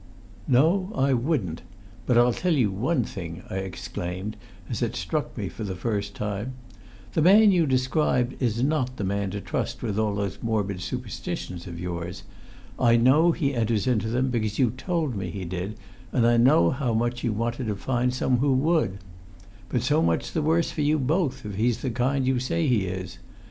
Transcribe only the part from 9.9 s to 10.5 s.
all those